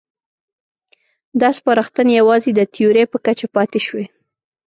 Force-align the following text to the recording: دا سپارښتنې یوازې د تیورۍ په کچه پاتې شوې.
دا 1.39 1.49
سپارښتنې 1.57 2.13
یوازې 2.21 2.51
د 2.55 2.61
تیورۍ 2.73 3.03
په 3.09 3.17
کچه 3.25 3.47
پاتې 3.55 3.79
شوې. 3.87 4.05